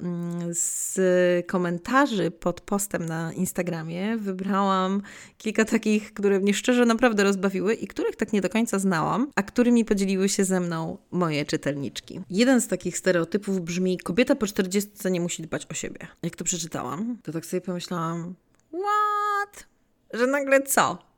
z 0.54 1.00
komentarzy 1.48 2.32
pod 2.32 2.62
postem 2.62 3.06
na 3.06 3.34
Instagramie 3.34 4.18
wybrałam 4.18 5.02
kilka 5.38 5.66
takich, 5.66 6.14
które 6.14 6.40
mnie 6.40 6.54
szczerze 6.54 6.86
naprawdę 6.86 7.24
rozbawiły 7.24 7.74
i 7.74 7.88
których 7.88 8.16
tak 8.16 8.34
nie 8.34 8.42
do 8.42 8.50
końca 8.50 8.79
znałam, 8.80 9.32
a 9.36 9.44
którymi 9.44 9.86
podzieliły 9.86 10.30
się 10.30 10.44
ze 10.44 10.60
mną 10.60 10.98
moje 11.12 11.46
czytelniczki. 11.46 12.22
Jeden 12.30 12.62
z 12.62 12.68
takich 12.68 12.98
stereotypów 12.98 13.62
brzmi: 13.62 13.98
kobieta 13.98 14.36
po 14.36 14.48
40 14.48 14.92
nie 15.12 15.22
musi 15.22 15.44
dbać 15.44 15.68
o 15.72 15.74
siebie. 15.74 16.08
Jak 16.24 16.36
to 16.36 16.44
przeczytałam, 16.44 17.18
to 17.24 17.32
tak 17.32 17.46
sobie 17.46 17.62
pomyślałam: 17.62 18.36
what? 18.72 19.68
Że 20.14 20.28
nagle 20.28 20.62
co? 20.62 21.10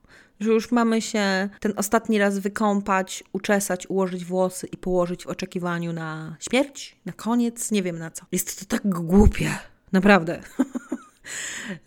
że 0.41 0.49
już 0.49 0.71
mamy 0.71 1.01
się 1.01 1.49
ten 1.59 1.73
ostatni 1.75 2.19
raz 2.19 2.39
wykąpać, 2.39 3.23
uczesać, 3.33 3.89
ułożyć 3.89 4.25
włosy 4.25 4.67
i 4.67 4.77
położyć 4.77 5.23
w 5.23 5.27
oczekiwaniu 5.27 5.93
na 5.93 6.35
śmierć, 6.39 6.95
na 7.05 7.13
koniec, 7.13 7.71
nie 7.71 7.83
wiem 7.83 7.99
na 7.99 8.11
co. 8.11 8.25
Jest 8.31 8.59
to 8.59 8.65
tak 8.65 8.89
głupie, 8.89 9.57
naprawdę. 9.91 10.41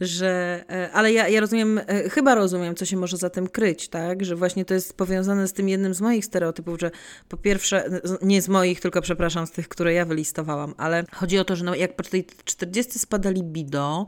że, 0.01 0.65
e, 0.71 0.93
ale 0.93 1.13
ja, 1.13 1.29
ja 1.29 1.41
rozumiem, 1.41 1.81
e, 1.87 2.09
chyba 2.11 2.35
rozumiem, 2.35 2.75
co 2.75 2.85
się 2.85 2.97
może 2.97 3.17
za 3.17 3.31
tym 3.31 3.49
kryć, 3.49 3.89
tak? 3.89 4.25
Że 4.25 4.37
właśnie 4.37 4.65
to 4.65 4.75
jest 4.75 4.97
powiązane 4.97 5.49
z 5.49 5.53
tym 5.53 5.69
jednym 5.69 5.95
z 5.95 6.01
moich 6.01 6.25
stereotypów, 6.25 6.81
że 6.81 6.91
po 7.29 7.37
pierwsze, 7.37 8.01
nie 8.23 8.43
z 8.43 8.49
moich, 8.49 8.81
tylko 8.81 9.01
przepraszam, 9.01 9.47
z 9.47 9.51
tych, 9.51 9.69
które 9.69 9.93
ja 9.93 10.05
wylistowałam, 10.05 10.75
ale 10.77 11.05
chodzi 11.13 11.39
o 11.39 11.45
to, 11.45 11.57
że 11.57 11.65
no, 11.65 11.75
jak 11.75 11.97
po 11.97 12.03
tej 12.03 12.27
40 12.45 12.99
spada 12.99 13.31
libido, 13.31 14.07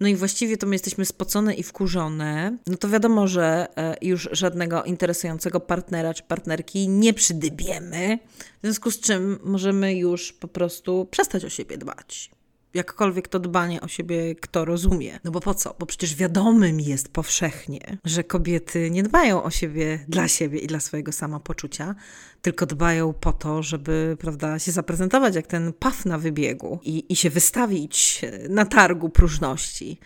no 0.00 0.08
i 0.08 0.16
właściwie 0.16 0.56
to 0.56 0.66
my 0.66 0.74
jesteśmy 0.74 1.04
spocone 1.04 1.54
i 1.54 1.62
wkurzone, 1.62 2.56
no 2.66 2.76
to 2.76 2.88
wiadomo, 2.88 3.28
że 3.28 3.66
e, 3.76 3.96
już 4.02 4.28
żadnego 4.32 4.84
interesującego 4.84 5.60
partnera 5.60 6.14
czy 6.14 6.22
partnerki 6.22 6.88
nie 6.88 7.14
przydybiemy, 7.14 8.18
w 8.38 8.66
związku 8.66 8.90
z 8.90 9.00
czym 9.00 9.38
możemy 9.42 9.94
już 9.94 10.32
po 10.32 10.48
prostu 10.48 11.08
przestać 11.10 11.44
o 11.44 11.48
siebie 11.48 11.78
dbać 11.78 12.35
jakkolwiek 12.76 13.28
to 13.28 13.38
dbanie 13.38 13.80
o 13.80 13.88
siebie 13.88 14.34
kto 14.34 14.64
rozumie. 14.64 15.20
No 15.24 15.30
bo 15.30 15.40
po 15.40 15.54
co? 15.54 15.74
Bo 15.78 15.86
przecież 15.86 16.14
wiadomym 16.14 16.80
jest 16.80 17.08
powszechnie, 17.08 17.98
że 18.04 18.24
kobiety 18.24 18.90
nie 18.90 19.02
dbają 19.02 19.42
o 19.42 19.50
siebie 19.50 20.04
dla 20.08 20.28
siebie 20.28 20.58
i 20.58 20.66
dla 20.66 20.80
swojego 20.80 21.12
samopoczucia, 21.12 21.94
tylko 22.42 22.66
dbają 22.66 23.12
po 23.12 23.32
to, 23.32 23.62
żeby, 23.62 24.16
prawda, 24.20 24.58
się 24.58 24.72
zaprezentować 24.72 25.34
jak 25.34 25.46
ten 25.46 25.72
paf 25.72 26.04
na 26.04 26.18
wybiegu 26.18 26.78
i, 26.82 27.12
i 27.12 27.16
się 27.16 27.30
wystawić 27.30 28.20
na 28.48 28.66
targu 28.66 29.08
próżności. 29.08 29.98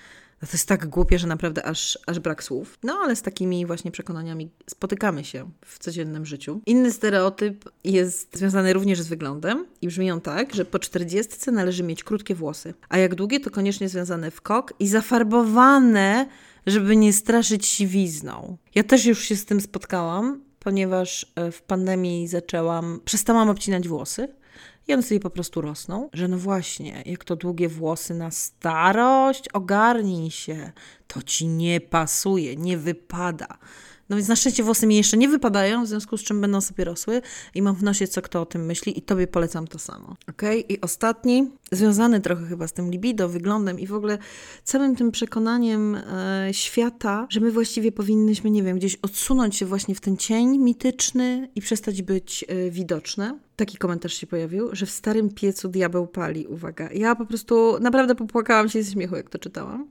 No 0.43 0.49
to 0.49 0.53
jest 0.53 0.69
tak 0.69 0.87
głupie, 0.87 1.19
że 1.19 1.27
naprawdę 1.27 1.67
aż, 1.67 1.99
aż 2.07 2.19
brak 2.19 2.45
słów. 2.45 2.79
No 2.83 2.99
ale 3.05 3.17
z 3.17 3.23
takimi 3.23 3.67
właśnie 3.67 3.91
przekonaniami 3.91 4.51
spotykamy 4.71 5.25
się 5.25 5.51
w 5.65 5.79
codziennym 5.79 6.27
życiu. 6.27 6.61
Inny 6.67 6.93
stereotyp 6.93 7.71
jest 7.85 8.39
związany 8.39 8.73
również 8.73 9.01
z 9.01 9.09
wyglądem 9.09 9.67
i 9.83 9.87
brzmi 9.87 10.11
on 10.11 10.21
tak, 10.21 10.55
że 10.55 10.65
po 10.65 10.79
czterdziestce 10.79 11.53
należy 11.53 11.83
mieć 11.83 12.05
krótkie 12.05 12.35
włosy, 12.35 12.75
a 12.89 12.99
jak 12.99 13.15
długie 13.15 13.41
to 13.41 13.51
koniecznie 13.51 13.89
związane 13.89 14.31
w 14.31 14.41
kok 14.41 14.75
i 14.79 14.89
zafarbowane, 14.89 16.27
żeby 16.67 16.97
nie 16.97 17.13
straszyć 17.13 17.67
siwizną. 17.67 18.57
Ja 18.75 18.85
też 18.85 19.05
już 19.05 19.21
się 19.21 19.37
z 19.37 19.45
tym 19.45 19.61
spotkałam, 19.61 20.41
ponieważ 20.59 21.33
e, 21.35 21.53
w 21.53 21.63
pandemii 21.63 22.29
zaczęłam, 22.29 23.01
przestałam 23.05 23.49
obcinać 23.49 23.89
włosy 23.89 24.29
i 24.89 24.95
one 24.95 25.03
sobie 25.03 25.21
po 25.21 25.31
prostu 25.31 25.61
rosną, 25.61 26.09
że 26.13 26.29
no 26.29 26.39
właśnie, 26.39 27.03
jak 27.07 27.25
to 27.25 27.37
długie 27.37 27.69
włosy 27.69 28.15
na 28.15 28.31
starość, 28.31 29.49
ogarnij 29.49 30.31
się, 30.31 30.73
to 31.07 31.23
ci 31.23 31.47
nie 31.47 31.81
pasuje, 31.81 32.57
nie 32.57 32.79
wypada. 32.79 33.59
No 34.11 34.17
więc 34.17 34.29
na 34.29 34.37
szczęście 34.37 34.63
włosy 34.63 34.87
mi 34.87 34.97
jeszcze 34.97 35.17
nie 35.17 35.29
wypadają, 35.29 35.85
w 35.85 35.89
związku 35.89 36.17
z 36.17 36.23
czym 36.23 36.41
będą 36.41 36.61
sobie 36.61 36.85
rosły 36.85 37.23
i 37.55 37.63
mam 37.63 37.75
w 37.75 37.83
nosie, 37.83 38.09
co 38.09 38.23
kto 38.23 38.43
o 38.43 38.47
tym 38.47 38.65
myśli 38.65 38.99
i 38.99 39.03
tobie 39.03 39.27
polecam 39.27 39.67
to 39.67 39.79
samo. 39.79 40.17
Ok? 40.29 40.43
I 40.69 40.81
ostatni, 40.81 41.51
związany 41.73 42.21
trochę 42.21 42.47
chyba 42.47 42.69
z 42.69 42.73
tym 42.73 42.91
libido, 42.91 43.29
wyglądem 43.29 43.81
i 43.81 43.87
w 43.87 43.95
ogóle 43.95 44.19
całym 44.65 44.97
tym 44.97 45.11
przekonaniem 45.11 45.95
e, 45.95 46.49
świata, 46.53 47.27
że 47.31 47.41
my 47.41 47.53
właściwie 47.53 47.93
powinnyśmy, 47.93 48.51
nie 48.51 48.63
wiem, 48.63 48.77
gdzieś 48.79 48.97
odsunąć 49.03 49.57
się 49.57 49.67
właśnie 49.67 49.95
w 49.95 50.01
ten 50.01 50.17
cień 50.17 50.59
mityczny 50.59 51.49
i 51.55 51.61
przestać 51.61 52.03
być 52.03 52.45
e, 52.49 52.71
widoczne. 52.71 53.39
Taki 53.57 53.79
komentarz 53.79 54.15
się 54.15 54.27
pojawił, 54.27 54.69
że 54.73 54.87
w 54.87 54.91
starym 54.91 55.31
piecu 55.31 55.69
diabeł 55.69 56.07
pali. 56.07 56.47
Uwaga. 56.47 56.89
Ja 56.93 57.17
po 57.17 57.27
prostu 57.27 57.79
naprawdę 57.81 58.15
popłakałam 58.15 58.69
się 58.69 58.83
ze 58.83 58.93
śmiechu, 58.93 59.17
jak 59.17 59.31
to 59.31 59.39
czytałam. 59.39 59.89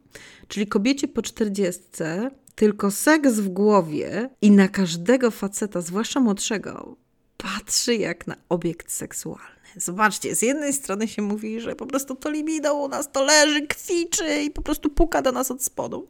Czyli 0.48 0.68
kobiecie 0.68 1.08
po 1.08 1.22
czterdziestce 1.22 2.32
tylko 2.60 2.92
seks 2.92 3.34
w 3.34 3.50
głowie 3.50 4.30
i 4.42 4.52
na 4.52 4.68
każdego 4.68 5.32
faceta, 5.32 5.82
zwłaszcza 5.82 6.20
młodszego, 6.20 6.96
patrzy 7.38 7.96
jak 7.96 8.28
na 8.28 8.36
obiekt 8.50 8.92
seksualny. 8.92 9.60
Zobaczcie, 9.76 10.36
z 10.36 10.42
jednej 10.42 10.74
strony 10.74 11.08
się 11.08 11.22
mówi, 11.22 11.62
że 11.62 11.76
po 11.76 11.86
prostu 11.86 12.16
to 12.16 12.30
libido 12.30 12.76
u 12.76 12.88
nas 12.88 13.12
to 13.12 13.24
leży, 13.24 13.68
kwiczy 13.68 14.42
i 14.42 14.52
po 14.52 14.62
prostu 14.62 14.90
puka 14.90 15.22
do 15.22 15.32
nas 15.32 15.52
od 15.52 15.64
spodu, 15.64 16.08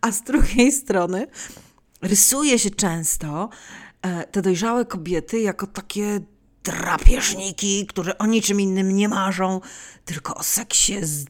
a 0.00 0.12
z 0.12 0.22
drugiej 0.22 0.72
strony 0.72 1.26
rysuje 2.00 2.58
się 2.58 2.70
często 2.70 3.48
e, 4.02 4.24
te 4.24 4.42
dojrzałe 4.42 4.84
kobiety 4.84 5.40
jako 5.40 5.66
takie 5.66 6.20
drapieżniki, 6.64 7.86
które 7.86 8.18
o 8.18 8.26
niczym 8.26 8.60
innym 8.60 8.96
nie 8.96 9.08
marzą, 9.08 9.60
tylko 10.04 10.34
o 10.34 10.42
seksie 10.42 10.98
z 11.02 11.24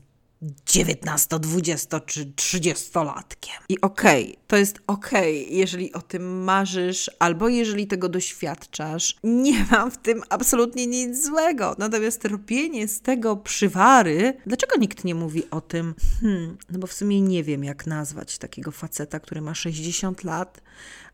19, 0.66 1.38
20 1.38 2.00
czy 2.00 2.26
30-latkiem. 2.26 3.58
I 3.68 3.80
okej, 3.80 4.25
okay, 4.25 4.42
to 4.46 4.56
jest 4.56 4.80
okej, 4.87 5.44
okay, 5.44 5.56
jeżeli 5.56 5.92
o 5.92 6.02
tym 6.02 6.44
marzysz, 6.44 7.11
albo 7.18 7.49
jeżeli 7.49 7.87
tego 7.87 8.08
doświadczasz. 8.08 9.16
Nie 9.25 9.66
mam 9.70 9.90
w 9.90 9.99
tym 9.99 10.22
absolutnie 10.28 10.87
nic 10.87 11.25
złego. 11.26 11.75
Natomiast 11.78 12.25
robienie 12.25 12.88
z 12.88 13.00
tego 13.00 13.37
przywary, 13.37 14.34
dlaczego 14.46 14.76
nikt 14.76 15.04
nie 15.04 15.14
mówi 15.14 15.50
o 15.50 15.61
tym? 15.61 15.94
Hmm, 16.20 16.56
no 16.70 16.78
bo 16.78 16.87
w 16.87 16.92
sumie 16.92 17.20
nie 17.20 17.44
wiem, 17.44 17.64
jak 17.64 17.87
nazwać 17.87 18.38
takiego 18.38 18.70
faceta, 18.70 19.20
który 19.20 19.40
ma 19.40 19.54
60 19.54 20.25
lat 20.25 20.61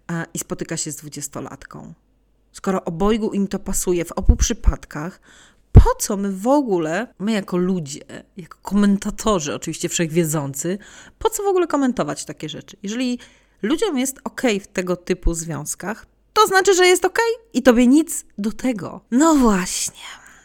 a, 0.06 0.26
i 0.35 0.38
spotyka 0.38 0.76
się 0.76 0.92
z 0.92 1.04
20-latką. 1.04 1.92
Skoro 2.52 2.85
obojgu 2.85 3.32
im 3.32 3.49
to 3.49 3.58
pasuje 3.58 4.04
w 4.04 4.12
obu 4.12 4.37
przypadkach, 4.37 5.20
po 5.72 5.94
co 5.98 6.16
my 6.16 6.32
w 6.32 6.46
ogóle, 6.46 7.14
my 7.18 7.32
jako 7.32 7.56
ludzie, 7.56 8.00
jako 8.37 8.58
komentatorzy, 8.62 9.54
oczywiście 9.54 9.88
wszechwiedzący, 9.88 10.78
po 11.18 11.30
co 11.30 11.42
w 11.42 11.46
ogóle 11.46 11.66
komentować 11.66 12.25
takie 12.25 12.48
rzeczy? 12.48 12.76
Jeżeli 12.82 13.18
ludziom 13.62 13.98
jest 13.98 14.18
ok 14.25 14.42
w 14.62 14.66
tego 14.66 14.96
typu 14.96 15.34
związkach, 15.34 16.06
to 16.32 16.46
znaczy, 16.46 16.75
że 16.75 16.87
jest 16.87 17.04
ok 17.04 17.18
i 17.52 17.62
tobie 17.62 17.87
nic 17.87 18.25
do 18.38 18.52
tego. 18.52 19.00
No 19.10 19.34
właśnie. 19.34 20.04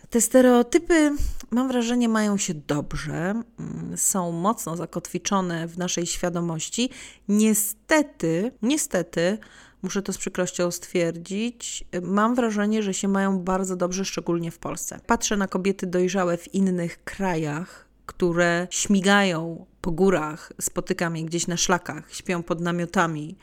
Te 0.10 0.22
stereotypy, 0.22 1.16
mam 1.52 1.68
wrażenie, 1.68 2.10
mają 2.10 2.38
się 2.38 2.54
dobrze, 2.54 3.14
mm, 3.60 3.98
są 3.98 4.32
mocno 4.32 4.78
zakotwiczone 4.78 5.68
w 5.68 5.78
naszej 5.78 6.06
świadomości. 6.06 6.90
Niestety, 7.28 8.52
niestety, 8.62 9.38
muszę 9.84 10.02
to 10.02 10.14
z 10.14 10.18
przykrością 10.18 10.72
stwierdzić, 10.72 11.86
mam 12.02 12.36
wrażenie, 12.36 12.84
że 12.84 12.94
się 12.94 13.08
mają 13.08 13.40
bardzo 13.40 13.76
dobrze, 13.76 14.06
szczególnie 14.06 14.52
w 14.52 14.60
Polsce. 14.60 15.00
Patrzę 15.08 15.38
na 15.38 15.48
kobiety 15.48 15.88
dojrzałe 15.88 16.38
w 16.38 16.54
innych 16.54 17.04
krajach, 17.04 17.86
które 18.06 18.68
śmigają 18.70 19.66
po 19.82 19.92
górach, 19.92 20.54
spotykam 20.62 21.18
je 21.18 21.24
gdzieś 21.24 21.48
na 21.48 21.58
szlakach, 21.58 22.14
śpią 22.14 22.44
pod 22.44 22.62
namiotami 22.62 23.38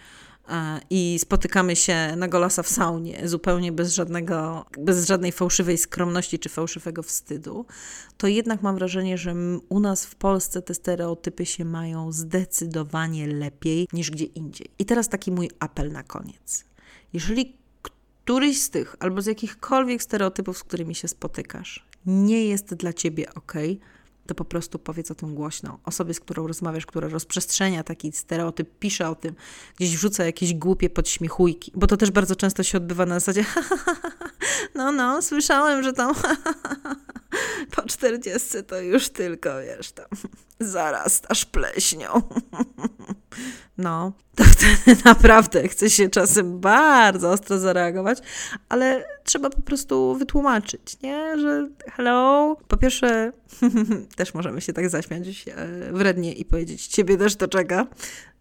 i 0.90 1.18
spotykamy 1.18 1.76
się 1.76 2.16
na 2.16 2.28
golasa 2.28 2.62
w 2.62 2.68
saunie, 2.68 3.28
zupełnie 3.28 3.72
bez, 3.72 3.94
żadnego, 3.94 4.66
bez 4.78 5.06
żadnej 5.06 5.32
fałszywej 5.32 5.78
skromności 5.78 6.38
czy 6.38 6.48
fałszywego 6.48 7.02
wstydu, 7.02 7.66
to 8.16 8.26
jednak 8.26 8.62
mam 8.62 8.74
wrażenie, 8.74 9.18
że 9.18 9.34
u 9.68 9.80
nas 9.80 10.06
w 10.06 10.14
Polsce 10.14 10.62
te 10.62 10.74
stereotypy 10.74 11.46
się 11.46 11.64
mają 11.64 12.12
zdecydowanie 12.12 13.26
lepiej 13.26 13.88
niż 13.92 14.10
gdzie 14.10 14.24
indziej. 14.24 14.70
I 14.78 14.84
teraz 14.84 15.08
taki 15.08 15.32
mój 15.32 15.50
apel 15.58 15.92
na 15.92 16.02
koniec. 16.02 16.64
Jeżeli 17.12 17.56
któryś 17.82 18.62
z 18.62 18.70
tych 18.70 18.96
albo 19.00 19.22
z 19.22 19.26
jakichkolwiek 19.26 20.02
stereotypów, 20.02 20.58
z 20.58 20.64
którymi 20.64 20.94
się 20.94 21.08
spotykasz, 21.08 21.86
nie 22.06 22.44
jest 22.44 22.74
dla 22.74 22.92
ciebie 22.92 23.34
ok, 23.34 23.52
to 24.30 24.34
po 24.34 24.44
prostu 24.44 24.78
powiedz 24.78 25.10
o 25.10 25.14
tym 25.14 25.34
głośno. 25.34 25.78
Osobie, 25.84 26.14
z 26.14 26.20
którą 26.20 26.46
rozmawiasz, 26.46 26.86
która 26.86 27.08
rozprzestrzenia 27.08 27.84
taki 27.84 28.12
stereotyp, 28.12 28.78
pisze 28.78 29.08
o 29.08 29.14
tym, 29.14 29.34
gdzieś 29.76 29.96
wrzuca 29.96 30.24
jakieś 30.24 30.54
głupie 30.54 30.90
podśmiechujki, 30.90 31.72
bo 31.74 31.86
to 31.86 31.96
też 31.96 32.10
bardzo 32.10 32.36
często 32.36 32.62
się 32.62 32.78
odbywa 32.78 33.06
na 33.06 33.20
zasadzie 33.20 33.44
no, 34.74 34.92
no, 34.92 35.22
słyszałem, 35.22 35.82
że 35.82 35.92
tam 35.92 36.14
po 37.76 37.82
czterdziestce 37.82 38.62
to 38.62 38.80
już 38.80 39.08
tylko, 39.08 39.50
wiesz, 39.60 39.92
tam 39.92 40.06
zaraz 40.60 41.22
aż 41.28 41.44
pleśnią. 41.44 42.08
No, 43.78 44.12
to 44.36 44.44
wtedy 44.44 45.00
naprawdę 45.04 45.68
chce 45.68 45.90
się 45.90 46.08
czasem 46.08 46.60
bardzo 46.60 47.30
ostro 47.30 47.58
zareagować, 47.58 48.18
ale 48.68 49.04
trzeba 49.24 49.50
po 49.50 49.62
prostu 49.62 50.14
wytłumaczyć, 50.14 51.00
nie? 51.02 51.38
Że 51.38 51.68
hello, 51.92 52.56
po 52.68 52.76
pierwsze 52.76 53.32
też 54.16 54.34
możemy 54.34 54.60
się 54.60 54.72
tak 54.72 54.90
zaśmiać 54.90 55.26
e, 55.48 55.92
wrednie 55.92 56.32
i 56.32 56.44
powiedzieć, 56.44 56.86
ciebie 56.86 57.16
też 57.16 57.36
to 57.36 57.48
czeka, 57.48 57.86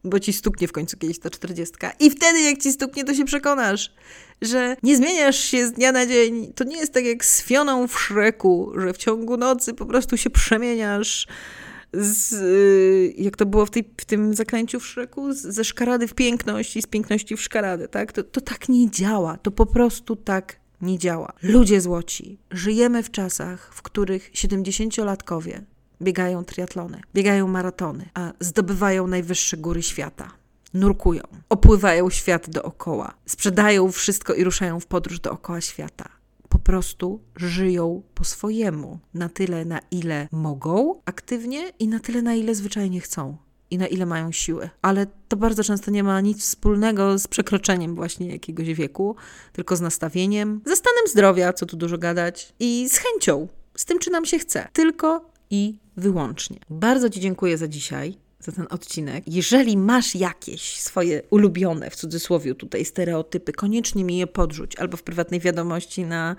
bo 0.04 0.20
ci 0.20 0.34
stuknie 0.34 0.68
w 0.68 0.72
końcu 0.72 0.98
kiedyś 0.98 1.20
ta 1.20 1.30
czterdziestka. 1.30 1.92
I 2.00 2.12
wtedy 2.12 2.42
jak 2.42 2.58
ci 2.58 2.72
stuknie, 2.72 3.04
to 3.04 3.14
się 3.14 3.26
przekonasz, 3.26 3.94
że 4.42 4.76
nie 4.84 4.98
zmieniasz 4.98 5.40
się 5.40 5.68
z 5.68 5.72
dnia 5.72 5.92
na 5.92 6.06
dzień. 6.06 6.54
To 6.54 6.64
nie 6.64 6.78
jest 6.78 6.94
tak 6.94 7.06
jak 7.06 7.26
z 7.26 7.42
Fioną 7.42 7.88
w 7.88 8.00
Szreku, 8.00 8.72
że 8.78 8.94
w 8.94 8.98
ciągu 8.98 9.38
nocy 9.38 9.74
po 9.74 9.86
prostu 9.86 10.18
się 10.18 10.30
przemieniasz 10.30 11.28
z, 11.94 12.34
y, 12.34 13.14
jak 13.18 13.38
to 13.38 13.46
było 13.46 13.66
w, 13.66 13.70
tej, 13.70 13.94
w 13.98 14.06
tym 14.06 14.34
zaklęciu 14.34 14.80
w 14.80 14.88
Szreku, 14.88 15.34
ze 15.34 15.64
szkarady 15.64 16.08
w 16.08 16.14
piękność 16.14 16.78
i 16.78 16.82
z 16.82 16.88
piękności 16.88 17.36
w 17.38 17.42
szkaradę, 17.42 17.88
tak? 17.88 18.12
To, 18.12 18.24
to 18.24 18.42
tak 18.42 18.70
nie 18.70 18.92
działa. 18.92 19.38
To 19.38 19.52
po 19.52 19.66
prostu 19.66 20.16
tak 20.16 20.60
nie 20.82 20.98
działa. 20.98 21.34
Ludzie 21.44 21.82
złoci, 21.82 22.40
żyjemy 22.52 23.04
w 23.04 23.12
czasach, 23.12 23.72
w 23.74 23.82
których 23.82 24.32
70-latkowie 24.32 25.62
biegają 26.02 26.46
triatlony, 26.46 27.02
biegają 27.14 27.48
maratony, 27.48 28.10
a 28.14 28.34
zdobywają 28.40 29.08
najwyższe 29.08 29.58
góry 29.58 29.84
świata. 29.84 30.32
Nurkują, 30.74 31.24
opływają 31.50 32.10
świat 32.10 32.50
dookoła, 32.50 33.14
sprzedają 33.26 33.92
wszystko 33.92 34.34
i 34.34 34.44
ruszają 34.44 34.80
w 34.80 34.86
podróż 34.86 35.20
dookoła 35.20 35.62
świata. 35.62 36.19
Prostu 36.70 37.20
żyją 37.36 38.02
po 38.16 38.24
swojemu, 38.24 39.00
na 39.14 39.30
tyle, 39.30 39.66
na 39.66 39.80
ile 39.92 40.28
mogą 40.32 41.02
aktywnie 41.06 41.72
i 41.80 41.88
na 41.88 42.00
tyle, 42.00 42.22
na 42.22 42.36
ile 42.36 42.56
zwyczajnie 42.56 43.02
chcą 43.02 43.38
i 43.70 43.78
na 43.78 43.88
ile 43.88 44.06
mają 44.06 44.32
siły. 44.32 44.70
Ale 44.82 45.08
to 45.28 45.38
bardzo 45.38 45.64
często 45.64 45.92
nie 45.92 46.04
ma 46.04 46.22
nic 46.22 46.42
wspólnego 46.42 47.20
z 47.20 47.28
przekroczeniem 47.28 47.96
właśnie 47.96 48.32
jakiegoś 48.32 48.74
wieku, 48.74 49.16
tylko 49.54 49.76
z 49.76 49.82
nastawieniem, 49.82 50.62
ze 50.66 50.76
stanem 50.76 51.08
zdrowia, 51.08 51.54
co 51.54 51.66
tu 51.66 51.78
dużo 51.78 51.98
gadać, 51.98 52.54
i 52.60 52.90
z 52.90 52.98
chęcią, 52.98 53.48
z 53.76 53.86
tym, 53.86 54.00
czy 54.00 54.12
nam 54.12 54.26
się 54.26 54.40
chce. 54.40 54.68
Tylko 54.74 55.32
i 55.50 55.78
wyłącznie. 55.98 56.60
Bardzo 56.70 57.10
Ci 57.10 57.20
dziękuję 57.20 57.58
za 57.58 57.68
dzisiaj 57.68 58.18
za 58.40 58.52
ten 58.52 58.68
odcinek. 58.70 59.24
Jeżeli 59.28 59.78
masz 59.78 60.16
jakieś 60.16 60.80
swoje 60.80 61.22
ulubione, 61.30 61.90
w 61.90 61.96
cudzysłowie 61.96 62.56
tutaj, 62.56 62.86
stereotypy, 62.86 63.54
koniecznie 63.54 64.04
mi 64.04 64.18
je 64.18 64.28
podrzuć 64.28 64.76
albo 64.76 64.98
w 64.98 65.04
prywatnej 65.04 65.40
wiadomości 65.40 66.06
na 66.06 66.36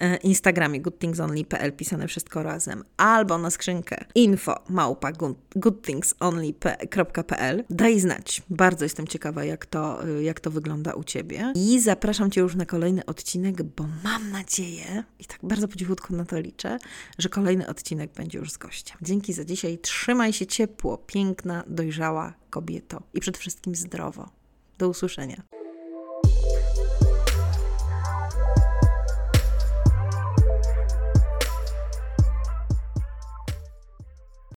e, 0.00 0.16
Instagramie 0.16 0.80
goodthingsonly.pl 0.80 1.72
pisane 1.72 2.08
wszystko 2.08 2.42
razem, 2.42 2.84
albo 2.96 3.38
na 3.38 3.50
skrzynkę 3.50 4.04
info 4.14 4.54
małpa 4.68 5.12
goodthingsonly.pl. 5.56 7.64
Daj 7.70 8.00
znać. 8.00 8.42
Bardzo 8.50 8.84
jestem 8.84 9.06
ciekawa, 9.06 9.44
jak 9.44 9.66
to, 9.66 10.04
e, 10.04 10.22
jak 10.22 10.40
to 10.40 10.50
wygląda 10.50 10.92
u 10.92 11.04
Ciebie. 11.04 11.52
I 11.54 11.80
zapraszam 11.80 12.30
Cię 12.30 12.40
już 12.40 12.54
na 12.54 12.66
kolejny 12.66 13.06
odcinek, 13.06 13.62
bo 13.62 13.86
mam 14.04 14.30
nadzieję, 14.30 15.04
i 15.18 15.24
tak 15.24 15.38
bardzo 15.42 15.68
po 15.68 15.76
cichutku 15.76 16.16
na 16.16 16.24
to 16.24 16.40
liczę, 16.40 16.78
że 17.18 17.28
kolejny 17.28 17.66
odcinek 17.66 18.12
będzie 18.12 18.38
już 18.38 18.52
z 18.52 18.58
gościem. 18.58 18.96
Dzięki 19.02 19.32
za 19.32 19.44
dzisiaj. 19.44 19.78
Trzymaj 19.78 20.32
się 20.32 20.46
ciepło, 20.46 20.98
pięknie 20.98 21.41
piękna, 21.42 21.64
dojrzała 21.66 22.34
kobieto 22.50 23.02
i 23.14 23.20
przede 23.20 23.38
wszystkim 23.38 23.74
zdrowo. 23.74 24.28
Do 24.78 24.88
usłyszenia. 24.88 25.42